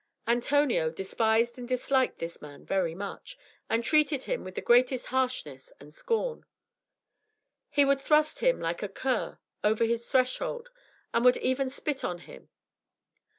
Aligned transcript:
Antonio 0.27 0.89
despised 0.89 1.59
and 1.59 1.69
disliked 1.69 2.17
this 2.17 2.41
man 2.41 2.65
very 2.65 2.95
much, 2.95 3.37
and 3.69 3.83
treated 3.83 4.23
him 4.23 4.43
with 4.43 4.55
the 4.55 4.59
greatest 4.61 5.05
harshness 5.13 5.71
and 5.79 5.93
scorn. 5.93 6.43
He 7.69 7.85
would 7.85 8.01
thrust 8.01 8.39
him, 8.39 8.59
like 8.59 8.81
a 8.81 8.89
cur, 8.89 9.37
over 9.63 9.85
his 9.85 10.09
threshold, 10.09 10.69
and 11.13 11.23
would 11.23 11.37
even 11.37 11.69
spit 11.69 12.03
on 12.03 12.17
him. 12.17 12.49